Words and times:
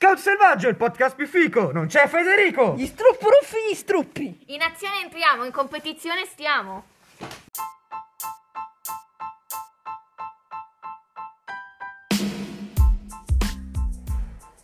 Scout 0.00 0.18
Selvaggio, 0.18 0.68
il 0.68 0.76
podcast 0.76 1.16
più 1.16 1.26
fico! 1.26 1.72
Non 1.72 1.88
c'è 1.88 2.06
Federico! 2.06 2.74
Gli 2.76 2.86
struppruffi 2.86 3.56
gli 3.68 3.74
struppi! 3.74 4.44
In 4.46 4.62
azione 4.62 5.00
entriamo, 5.02 5.42
in 5.44 5.50
competizione 5.50 6.24
stiamo. 6.24 6.84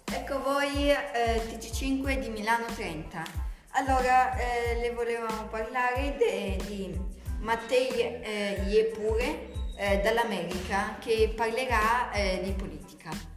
Ecco 0.04 0.40
voi 0.40 0.90
eh, 0.90 1.58
TG5 1.58 2.20
di 2.20 2.28
Milano 2.28 2.66
30. 2.66 3.24
Allora, 3.72 4.36
eh, 4.36 4.78
le 4.78 4.92
volevamo 4.92 5.48
parlare 5.50 6.14
de- 6.16 6.60
di 6.64 6.96
Mattei 7.40 7.88
eh, 8.22 8.62
Iepure 8.68 9.48
eh, 9.78 9.98
dall'America 9.98 10.94
che 11.00 11.32
parlerà 11.34 12.12
eh, 12.12 12.40
di 12.40 12.52
politica. 12.52 13.32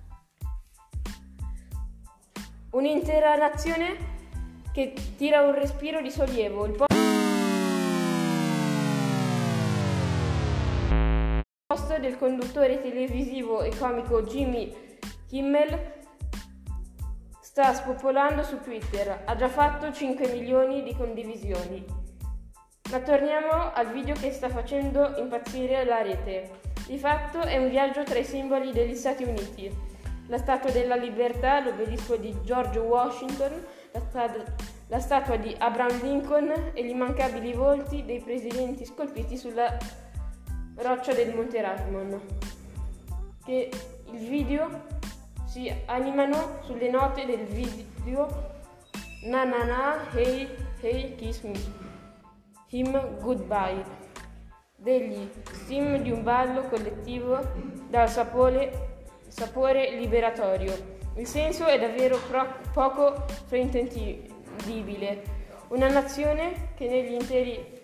Un'intera 2.77 3.35
nazione 3.35 3.97
che 4.71 4.93
tira 5.17 5.41
un 5.41 5.55
respiro 5.55 5.99
di 5.99 6.11
sollievo. 6.11 6.65
Il 6.65 6.75
post 11.65 11.97
del 11.97 12.19
conduttore 12.19 12.79
televisivo 12.79 13.63
e 13.63 13.75
comico 13.75 14.21
Jimmy 14.21 14.71
Kimmel 15.27 15.95
sta 17.41 17.73
spopolando 17.73 18.43
su 18.43 18.59
Twitter. 18.59 19.23
Ha 19.25 19.35
già 19.35 19.49
fatto 19.49 19.91
5 19.91 20.27
milioni 20.27 20.83
di 20.83 20.95
condivisioni. 20.95 21.83
Ma 22.91 22.99
torniamo 22.99 23.73
al 23.73 23.91
video 23.91 24.13
che 24.13 24.31
sta 24.31 24.49
facendo 24.49 25.15
impazzire 25.17 25.83
la 25.83 26.03
rete. 26.03 26.59
Di 26.85 26.99
fatto 26.99 27.41
è 27.41 27.57
un 27.57 27.69
viaggio 27.69 28.03
tra 28.03 28.19
i 28.19 28.23
simboli 28.23 28.71
degli 28.71 28.93
Stati 28.93 29.23
Uniti. 29.23 29.96
La 30.27 30.37
Statua 30.37 30.71
della 30.71 30.95
Libertà, 30.95 31.59
l'obelisco 31.59 32.15
di 32.15 32.35
George 32.43 32.79
Washington, 32.79 33.65
la, 33.91 33.99
sta- 33.99 34.43
la 34.87 34.99
statua 34.99 35.37
di 35.37 35.55
Abraham 35.57 36.01
Lincoln 36.01 36.71
e 36.73 36.85
gli 36.85 36.89
immancabili 36.89 37.53
volti 37.53 38.03
dei 38.05 38.21
presidenti 38.21 38.85
scolpiti 38.85 39.37
sulla 39.37 39.77
roccia 40.75 41.13
del 41.13 41.33
Monte 41.33 41.61
Rushmore. 41.61 42.19
Che 43.43 43.71
il 44.11 44.27
video 44.27 44.85
si 45.45 45.73
animano 45.85 46.59
sulle 46.61 46.89
note 46.89 47.25
del 47.25 47.45
video 47.45 48.55
Na 49.23 49.43
na 49.43 49.63
na, 49.63 50.11
hey, 50.13 50.47
hey, 50.79 51.15
kiss 51.15 51.41
me. 51.41 51.59
Him 52.69 53.19
Goodbye 53.19 53.83
degli 54.75 55.27
steam 55.51 56.01
di 56.03 56.11
un 56.11 56.23
ballo 56.23 56.61
collettivo 56.69 57.39
dal 57.89 58.07
sapore, 58.07 58.96
sapore 59.27 59.91
liberatorio. 59.91 60.95
Il 61.15 61.27
senso 61.27 61.65
è 61.65 61.79
davvero 61.79 62.17
pro- 62.29 62.55
poco 62.73 63.25
fraintendibile. 63.47 65.35
Una 65.69 65.89
nazione 65.89 66.71
che 66.75 66.87
negli 66.87 67.13
interi 67.13 67.81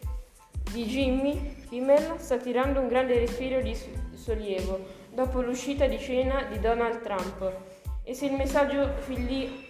di 0.72 0.86
Jimmy 0.86 1.66
Kimmel 1.68 2.16
sta 2.18 2.38
tirando 2.38 2.80
un 2.80 2.88
grande 2.88 3.20
respiro 3.20 3.62
di 3.62 3.78
sollievo 4.16 5.02
dopo 5.12 5.42
l'uscita 5.42 5.86
di 5.86 5.98
scena 5.98 6.44
di 6.44 6.60
Donald 6.60 7.02
Trump. 7.02 7.52
E 8.04 8.14
se 8.14 8.26
il 8.26 8.34
messaggio 8.34 8.94
fin 9.00 9.26
lì 9.26 9.68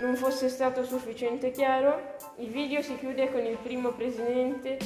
non 0.00 0.16
fosse 0.16 0.48
stato 0.48 0.84
sufficiente 0.84 1.50
chiaro, 1.50 2.16
il 2.38 2.50
video 2.50 2.82
si 2.82 2.96
chiude 2.96 3.30
con 3.30 3.44
il 3.44 3.56
primo 3.56 3.92
presidente 3.92 4.78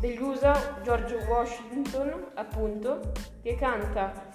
degli 0.00 0.20
USA, 0.20 0.78
George 0.82 1.14
Washington, 1.26 2.26
appunto, 2.34 3.12
che 3.42 3.56
canta 3.56 4.34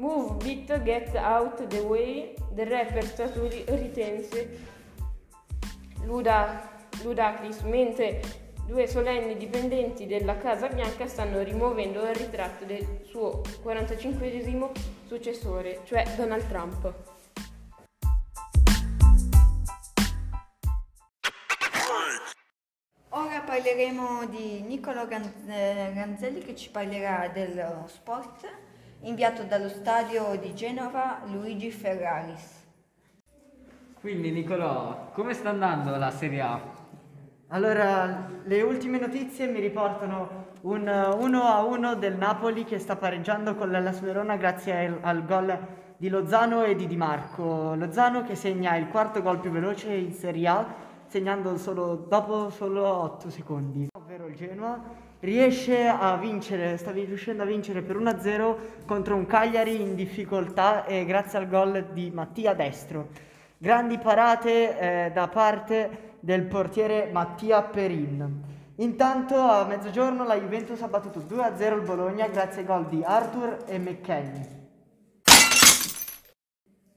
Move 0.00 0.42
Beat 0.42 0.82
Get 0.82 1.14
Out 1.14 1.66
the 1.66 1.80
Way 1.80 2.34
del 2.52 2.68
rapper 2.68 3.04
statunitense 3.04 4.58
Luda, 6.04 6.70
Ludacris, 7.02 7.60
mentre 7.64 8.22
due 8.64 8.86
solenni 8.86 9.36
dipendenti 9.36 10.06
della 10.06 10.38
Casa 10.38 10.68
Bianca 10.68 11.06
stanno 11.06 11.42
rimuovendo 11.42 12.00
il 12.08 12.14
ritratto 12.14 12.64
del 12.64 13.02
suo 13.04 13.42
45 13.60 14.72
successore, 15.06 15.80
cioè 15.84 16.04
Donald 16.16 16.48
Trump. 16.48 16.94
Ora 23.10 23.40
parleremo 23.40 24.24
di 24.28 24.62
Nicolo 24.62 25.06
Gan- 25.06 25.44
eh, 25.46 25.92
Ganzelli 25.92 26.40
che 26.40 26.56
ci 26.56 26.70
parlerà 26.70 27.28
dello 27.28 27.84
sport, 27.86 28.69
inviato 29.02 29.44
dallo 29.44 29.68
stadio 29.68 30.36
di 30.40 30.54
Genova 30.54 31.20
Luigi 31.24 31.70
Ferraris. 31.70 32.58
Quindi 34.00 34.30
Nicolò, 34.30 35.10
come 35.12 35.34
sta 35.34 35.50
andando 35.50 35.96
la 35.96 36.10
Serie 36.10 36.40
A? 36.40 36.60
Allora, 37.48 38.30
le 38.44 38.62
ultime 38.62 38.98
notizie 38.98 39.46
mi 39.46 39.60
riportano 39.60 40.48
un 40.62 40.86
1 40.86 41.42
a 41.42 41.64
1 41.64 41.94
del 41.96 42.16
Napoli 42.16 42.64
che 42.64 42.78
sta 42.78 42.96
pareggiando 42.96 43.54
con 43.54 43.70
l'Hellas 43.70 44.00
Verona 44.00 44.36
grazie 44.36 44.86
al, 44.86 44.98
al 45.00 45.24
gol 45.24 45.58
di 45.96 46.08
Lozano 46.08 46.64
e 46.64 46.76
di 46.76 46.86
Di 46.86 46.96
Marco. 46.96 47.74
Lozano 47.74 48.22
che 48.22 48.34
segna 48.34 48.76
il 48.76 48.88
quarto 48.88 49.20
gol 49.20 49.40
più 49.40 49.50
veloce 49.50 49.92
in 49.92 50.12
Serie 50.12 50.48
A, 50.48 50.66
segnando 51.06 51.56
solo, 51.56 52.06
dopo 52.08 52.50
solo 52.50 52.86
8 52.86 53.30
secondi. 53.30 53.89
Il 54.30 54.36
Genoa 54.36 54.80
riesce 55.18 55.88
a 55.88 56.16
vincere, 56.16 56.76
sta 56.76 56.92
riuscendo 56.92 57.42
a 57.42 57.46
vincere 57.46 57.82
per 57.82 57.96
1-0 57.96 58.56
contro 58.86 59.16
un 59.16 59.26
Cagliari 59.26 59.80
in 59.80 59.96
difficoltà 59.96 60.84
e 60.84 61.04
grazie 61.04 61.38
al 61.38 61.48
gol 61.48 61.88
di 61.92 62.12
Mattia 62.12 62.54
Destro. 62.54 63.08
Grandi 63.58 63.98
parate 63.98 64.78
eh, 64.78 65.10
da 65.10 65.26
parte 65.26 66.18
del 66.20 66.44
portiere 66.44 67.08
Mattia 67.10 67.60
Perin. 67.62 68.42
Intanto 68.76 69.34
a 69.34 69.64
mezzogiorno 69.64 70.24
la 70.24 70.38
Juventus 70.38 70.80
ha 70.80 70.86
battuto 70.86 71.18
2-0 71.18 71.74
il 71.74 71.82
Bologna 71.82 72.28
grazie 72.28 72.60
ai 72.60 72.66
gol 72.68 72.86
di 72.86 73.02
Arthur 73.04 73.64
e 73.66 73.78
McKenny. 73.78 74.46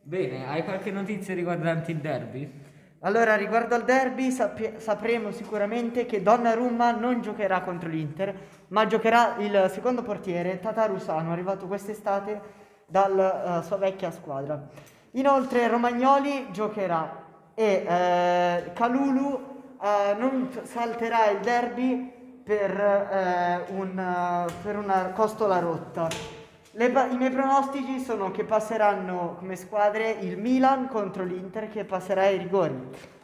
Bene, 0.04 0.48
hai 0.48 0.64
qualche 0.64 0.92
notizia 0.92 1.34
riguardante 1.34 1.92
il 1.92 1.98
derby? 1.98 2.72
Allora, 3.06 3.36
riguardo 3.36 3.76
al 3.76 3.84
derby, 3.84 4.32
sappie- 4.32 4.80
sapremo 4.80 5.32
sicuramente 5.32 6.06
che 6.06 6.22
Donnarumma 6.22 6.92
non 6.92 7.20
giocherà 7.20 7.60
contro 7.62 7.90
l'Inter, 7.90 8.34
ma 8.70 8.88
giocherà 8.88 9.36
il 9.40 9.70
secondo 9.74 10.04
portiere, 10.04 10.62
Tataru 10.62 10.98
Sano, 11.00 11.34
arrivato 11.34 11.68
quest'estate 11.68 12.42
dalla 12.86 13.62
sua 13.66 13.76
vecchia 13.76 14.10
squadra. 14.10 14.70
Inoltre 15.12 15.68
Romagnoli 15.68 16.48
giocherà 16.52 17.24
e 17.54 17.86
eh, 17.86 18.72
Calulu 18.74 19.76
eh, 19.82 20.16
non 20.18 20.50
salterà 20.64 21.30
il 21.30 21.40
derby 21.40 22.40
per, 22.42 22.72
eh, 22.72 23.66
un, 23.74 24.00
eh, 24.00 24.54
per 24.64 24.78
una 24.78 25.12
costola 25.14 25.60
rotta. 25.60 26.43
Le 26.76 26.86
I 26.86 27.18
miei 27.18 27.30
pronostici 27.30 28.00
sono 28.00 28.32
che 28.32 28.46
passeranno 28.46 29.36
come 29.38 29.56
squadre 29.56 30.10
il 30.10 30.40
Milan 30.40 30.88
contro 30.88 31.24
l'Inter 31.24 31.70
che 31.70 31.86
passerà 31.86 32.24
ai 32.24 32.40
rigori, 32.40 32.76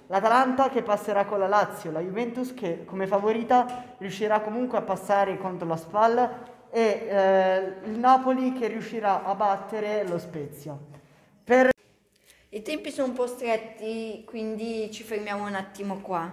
l'Atalanta 0.06 0.70
che 0.70 0.84
passerà 0.84 1.26
con 1.26 1.40
la 1.40 1.48
Lazio, 1.48 1.90
la 1.90 2.00
Juventus 2.00 2.54
che 2.54 2.86
come 2.86 3.08
favorita 3.08 3.96
riuscirà 3.98 4.42
comunque 4.42 4.78
a 4.78 4.84
passare 4.84 5.40
contro 5.40 5.68
la 5.68 5.78
Spal 5.78 6.30
e 6.70 7.08
eh, 7.10 7.90
il 7.90 7.98
Napoli 7.98 8.54
che 8.54 8.68
riuscirà 8.68 9.24
a 9.24 9.34
battere 9.34 10.08
lo 10.08 10.20
Spezia. 10.20 10.78
Per 11.44 11.72
I 12.50 12.62
tempi 12.62 12.92
sono 12.92 13.08
un 13.08 13.14
po' 13.14 13.26
stretti, 13.26 14.26
quindi 14.28 14.92
ci 14.92 15.02
fermiamo 15.02 15.48
un 15.48 15.56
attimo 15.56 16.02
qua. 16.02 16.32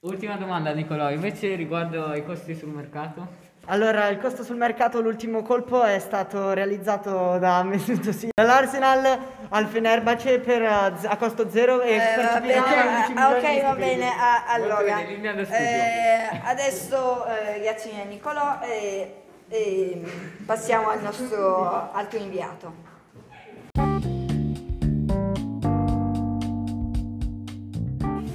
Ultima 0.00 0.36
domanda 0.36 0.74
Nicolò, 0.74 1.10
invece 1.10 1.54
riguardo 1.54 2.04
ai 2.04 2.22
costi 2.22 2.54
sul 2.54 2.68
mercato? 2.68 3.52
Allora, 3.66 4.08
il 4.08 4.18
costo 4.18 4.42
sul 4.44 4.56
mercato, 4.56 5.00
l'ultimo 5.00 5.42
colpo 5.42 5.82
è 5.82 5.98
stato 5.98 6.52
realizzato 6.52 7.38
da 7.38 7.62
Mesut 7.62 8.04
Özil 8.06 8.28
dall'Arsenal 8.34 9.18
al 9.48 9.66
Fenerbahce 9.66 10.38
per, 10.38 10.92
z- 10.98 11.06
a 11.06 11.16
costo 11.16 11.48
zero 11.48 11.80
e 11.80 11.94
Eh, 11.94 11.98
va 11.98 12.04
percepirà 12.14 12.60
bene, 12.62 12.96
11 13.06 13.12
ah, 13.16 13.30
ok, 13.30 13.62
va 13.62 13.74
bene. 13.74 14.06
ah, 14.10 14.44
allora, 14.48 14.82
bene, 14.82 15.46
eh, 15.48 16.40
adesso 16.44 17.24
eh, 17.26 17.58
reazioni 17.58 18.00
a 18.02 18.04
Nicolò 18.04 18.58
e, 18.60 19.22
e 19.48 20.02
passiamo 20.44 20.90
al 20.90 21.00
nostro 21.00 21.90
altro 21.92 22.18
inviato. 22.18 22.82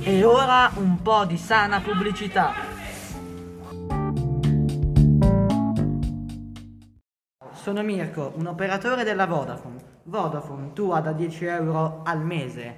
E 0.01 0.23
ora 0.23 0.71
un 0.75 1.01
po' 1.03 1.25
di 1.25 1.37
sana 1.37 1.79
pubblicità. 1.81 2.68
Sono 7.69 7.83
Mirko, 7.83 8.33
un 8.35 8.47
operatore 8.47 9.03
della 9.03 9.27
Vodafone. 9.27 9.77
Vodafone, 10.05 10.73
tua 10.73 11.01
da 11.01 11.11
10 11.11 11.45
euro 11.45 12.01
al 12.03 12.19
mese. 12.19 12.75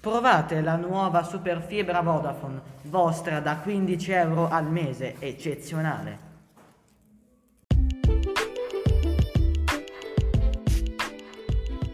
Provate 0.00 0.60
la 0.60 0.74
nuova 0.74 1.22
super 1.22 1.62
fibra 1.62 2.00
Vodafone, 2.00 2.60
vostra 2.86 3.38
da 3.38 3.58
15 3.58 4.10
euro 4.10 4.48
al 4.48 4.68
mese, 4.68 5.14
eccezionale. 5.20 6.18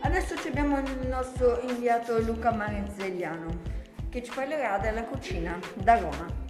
Adesso 0.01 0.35
abbiamo 0.49 0.79
il 0.79 1.07
nostro 1.07 1.61
inviato 1.69 2.19
Luca 2.23 2.53
Marenzelliano 2.53 3.61
che 4.09 4.23
ci 4.23 4.33
parlerà 4.35 4.79
della 4.79 5.05
cucina 5.05 5.59
da 5.75 5.99
Roma. 5.99 6.44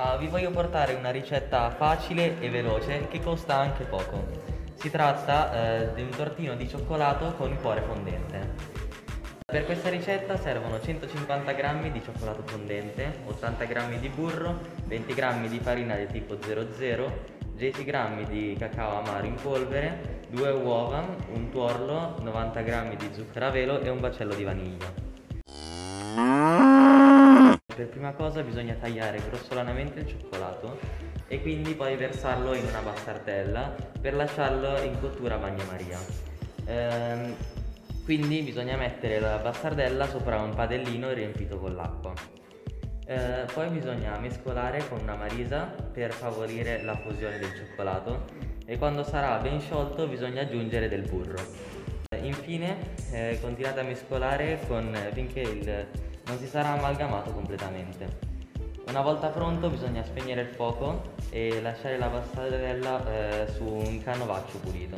Ah, 0.00 0.16
vi 0.16 0.28
voglio 0.28 0.52
portare 0.52 0.94
una 0.94 1.10
ricetta 1.10 1.70
facile 1.70 2.38
e 2.38 2.48
veloce 2.50 3.08
che 3.08 3.20
costa 3.20 3.56
anche 3.56 3.82
poco. 3.82 4.28
Si 4.74 4.92
tratta 4.92 5.52
eh, 5.52 5.94
di 5.94 6.02
un 6.02 6.10
tortino 6.10 6.54
di 6.54 6.68
cioccolato 6.68 7.34
con 7.34 7.50
il 7.50 7.58
cuore 7.58 7.80
fondente. 7.80 8.54
Per 9.44 9.64
questa 9.64 9.88
ricetta 9.88 10.36
servono 10.36 10.80
150 10.80 11.52
g 11.52 11.90
di 11.90 12.00
cioccolato 12.00 12.44
fondente, 12.46 13.22
80 13.24 13.64
g 13.64 13.98
di 13.98 14.08
burro, 14.08 14.60
20 14.84 15.14
g 15.14 15.48
di 15.48 15.58
farina 15.58 15.96
del 15.96 16.06
tipo 16.06 16.40
00, 16.40 17.12
10 17.54 17.84
g 17.84 18.26
di 18.28 18.56
cacao 18.56 19.00
amaro 19.00 19.26
in 19.26 19.34
polvere, 19.34 20.20
2 20.28 20.50
uova, 20.50 21.04
un 21.32 21.50
tuorlo, 21.50 22.20
90 22.22 22.62
g 22.62 22.96
di 22.96 23.08
zucchero 23.14 23.46
a 23.46 23.50
velo 23.50 23.80
e 23.80 23.88
un 23.88 23.98
baccello 23.98 24.34
di 24.34 24.44
vaniglia. 24.44 25.07
Per 27.78 27.86
prima 27.86 28.10
cosa 28.10 28.42
bisogna 28.42 28.74
tagliare 28.74 29.22
grossolanamente 29.28 30.00
il 30.00 30.08
cioccolato 30.08 30.80
e 31.28 31.40
quindi 31.40 31.74
poi 31.74 31.94
versarlo 31.94 32.52
in 32.54 32.66
una 32.66 32.80
bastardella 32.80 33.72
per 34.00 34.14
lasciarlo 34.14 34.82
in 34.82 34.98
cottura 34.98 35.36
a 35.36 35.38
bagnomaria. 35.38 35.96
Ehm, 36.64 37.36
quindi 38.02 38.42
bisogna 38.42 38.76
mettere 38.76 39.20
la 39.20 39.36
bastardella 39.36 40.08
sopra 40.08 40.40
un 40.40 40.56
padellino 40.56 41.12
riempito 41.12 41.56
con 41.60 41.76
l'acqua. 41.76 42.12
Eh, 43.06 43.46
poi 43.54 43.68
bisogna 43.68 44.18
mescolare 44.18 44.82
con 44.88 44.98
una 44.98 45.14
marisa 45.14 45.66
per 45.66 46.12
favorire 46.12 46.82
la 46.82 46.96
fusione 46.96 47.38
del 47.38 47.54
cioccolato 47.54 48.24
e 48.66 48.76
quando 48.76 49.04
sarà 49.04 49.38
ben 49.38 49.60
sciolto 49.60 50.08
bisogna 50.08 50.42
aggiungere 50.42 50.88
del 50.88 51.02
burro. 51.02 51.40
Infine 52.22 52.76
eh, 53.12 53.38
continuate 53.40 53.78
a 53.78 53.84
mescolare 53.84 54.58
con, 54.66 54.92
finché 55.12 55.40
il, 55.40 55.86
non 56.28 56.38
si 56.38 56.46
sarà 56.46 56.70
amalgamato 56.70 57.32
completamente. 57.32 58.26
Una 58.88 59.00
volta 59.00 59.28
pronto 59.28 59.68
bisogna 59.68 60.04
spegnere 60.04 60.42
il 60.42 60.48
fuoco 60.48 61.14
e 61.30 61.60
lasciare 61.60 61.98
la 61.98 62.08
bastardella 62.08 63.44
eh, 63.44 63.52
su 63.52 63.64
un 63.64 64.02
canovaccio 64.02 64.58
pulito. 64.58 64.96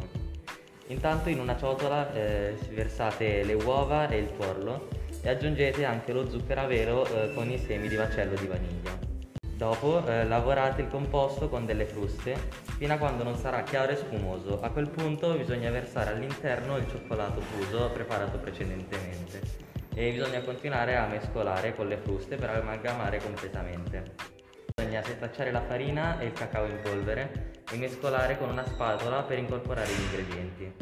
Intanto 0.88 1.28
in 1.28 1.38
una 1.38 1.56
ciotola 1.56 2.12
eh, 2.12 2.56
versate 2.70 3.44
le 3.44 3.54
uova 3.54 4.08
e 4.08 4.18
il 4.18 4.32
tuorlo 4.36 4.88
e 5.22 5.28
aggiungete 5.28 5.84
anche 5.84 6.12
lo 6.12 6.28
zucchero 6.28 6.62
a 6.62 6.66
velo 6.66 7.06
eh, 7.06 7.32
con 7.32 7.48
i 7.48 7.58
semi 7.58 7.86
di 7.88 7.96
baccello 7.96 8.34
di 8.34 8.46
vaniglia. 8.46 8.98
Dopo 9.40 10.04
eh, 10.06 10.24
lavorate 10.24 10.82
il 10.82 10.88
composto 10.88 11.48
con 11.48 11.64
delle 11.64 11.84
fruste 11.84 12.34
fino 12.76 12.94
a 12.94 12.96
quando 12.96 13.22
non 13.22 13.36
sarà 13.36 13.62
chiaro 13.62 13.92
e 13.92 13.96
spumoso. 13.96 14.60
A 14.62 14.70
quel 14.70 14.88
punto 14.88 15.34
bisogna 15.34 15.70
versare 15.70 16.10
all'interno 16.10 16.76
il 16.76 16.88
cioccolato 16.88 17.40
fuso 17.40 17.90
preparato 17.90 18.38
precedentemente 18.38 19.69
e 19.94 20.10
bisogna 20.12 20.40
continuare 20.40 20.96
a 20.96 21.06
mescolare 21.06 21.74
con 21.74 21.88
le 21.88 21.96
fruste 21.96 22.36
per 22.36 22.50
amalgamare 22.50 23.18
completamente. 23.18 24.14
Bisogna 24.74 25.02
setacciare 25.02 25.50
la 25.50 25.62
farina 25.62 26.18
e 26.20 26.26
il 26.26 26.32
cacao 26.32 26.66
in 26.66 26.78
polvere 26.82 27.52
e 27.70 27.76
mescolare 27.76 28.38
con 28.38 28.48
una 28.48 28.64
spatola 28.64 29.22
per 29.22 29.38
incorporare 29.38 29.88
gli 29.88 30.00
ingredienti. 30.00 30.72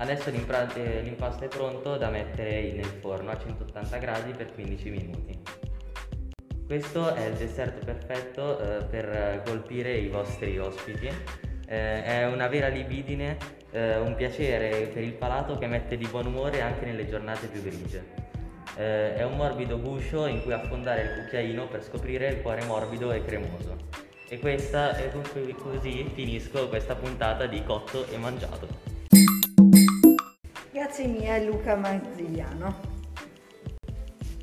Adesso 0.00 0.30
eh, 0.30 1.02
l'impasto 1.02 1.44
è 1.44 1.48
pronto 1.48 1.96
da 1.96 2.08
mettere 2.08 2.72
nel 2.72 2.84
forno 2.84 3.30
a 3.30 3.38
180 3.38 3.96
gradi 3.98 4.32
per 4.32 4.52
15 4.54 4.90
minuti. 4.90 5.38
Questo 6.66 7.14
è 7.14 7.26
il 7.26 7.34
dessert 7.34 7.84
perfetto 7.84 8.58
eh, 8.58 8.84
per 8.84 9.42
colpire 9.44 9.92
i 9.96 10.08
vostri 10.08 10.58
ospiti. 10.58 11.08
Eh, 11.66 12.04
è 12.04 12.26
una 12.26 12.46
vera 12.46 12.68
libidine, 12.68 13.36
eh, 13.72 13.96
un 13.98 14.14
piacere 14.14 14.86
per 14.92 15.02
il 15.02 15.14
palato 15.14 15.58
che 15.58 15.66
mette 15.66 15.96
di 15.96 16.06
buon 16.06 16.26
umore 16.26 16.60
anche 16.60 16.84
nelle 16.84 17.08
giornate 17.08 17.46
più 17.48 17.62
grigie. 17.62 18.27
Eh, 18.78 19.16
è 19.16 19.24
un 19.24 19.34
morbido 19.34 19.80
guscio 19.80 20.26
in 20.26 20.40
cui 20.40 20.52
affondare 20.52 21.02
il 21.02 21.14
cucchiaino 21.16 21.66
per 21.66 21.82
scoprire 21.82 22.28
il 22.28 22.42
cuore 22.42 22.62
morbido 22.64 23.10
e 23.10 23.24
cremoso. 23.24 23.76
E 24.28 24.38
questa, 24.38 24.96
e 24.96 25.10
così 25.60 26.08
finisco 26.14 26.68
questa 26.68 26.94
puntata 26.94 27.46
di 27.46 27.60
Cotto 27.64 28.06
e 28.06 28.16
Mangiato. 28.18 28.68
Grazie 30.70 31.06
mille 31.06 31.42
Luca 31.42 31.74
Marzigliano. 31.74 32.96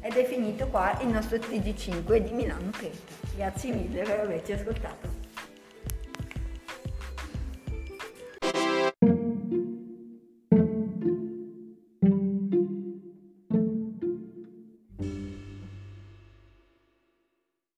Ed 0.01 0.13
è 0.15 0.25
finito 0.25 0.67
qua 0.67 0.99
il 1.01 1.07
nostro 1.07 1.37
TG5 1.37 2.17
di 2.17 2.31
Milano 2.31 2.71
30. 2.71 2.97
Grazie 3.37 3.73
mille 3.73 4.01
per 4.01 4.19
averci 4.19 4.51
ascoltato. 4.51 5.24